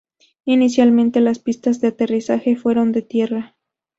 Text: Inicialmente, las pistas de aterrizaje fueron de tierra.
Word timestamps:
Inicialmente, 0.45 1.21
las 1.21 1.37
pistas 1.37 1.79
de 1.79 1.89
aterrizaje 1.89 2.55
fueron 2.55 2.91
de 2.91 3.03
tierra. 3.03 3.55